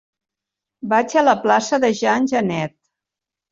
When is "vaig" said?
0.93-1.13